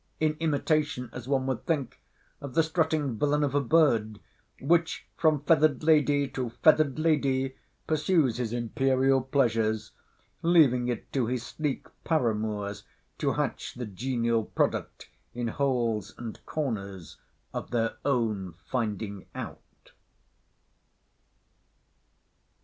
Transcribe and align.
In 0.19 0.35
imitation, 0.39 1.11
as 1.13 1.27
one 1.27 1.45
would 1.45 1.67
think, 1.67 2.01
of 2.41 2.55
the 2.55 2.63
strutting 2.63 3.19
villain 3.19 3.43
of 3.43 3.53
a 3.53 3.61
bird, 3.61 4.19
which 4.59 5.05
from 5.15 5.43
feathered 5.43 5.83
lady 5.83 6.27
to 6.29 6.49
feathered 6.49 6.97
lady 6.97 7.55
pursues 7.85 8.37
his 8.37 8.51
imperial 8.51 9.21
pleasures, 9.21 9.91
leaving 10.41 10.87
it 10.87 11.13
to 11.13 11.27
his 11.27 11.45
sleek 11.45 11.85
paramours 12.03 12.83
to 13.19 13.33
hatch 13.33 13.75
the 13.75 13.85
genial 13.85 14.43
product 14.43 15.07
in 15.35 15.49
holes 15.49 16.15
and 16.17 16.43
corners 16.47 17.17
of 17.53 17.69
their 17.69 17.97
own 18.03 18.53
finding 18.65 19.27
out. 19.35 19.91